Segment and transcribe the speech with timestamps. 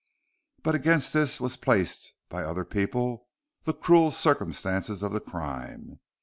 [0.63, 3.27] But against this was placed by other people
[3.65, 5.99] the cruel circumstances of the crime.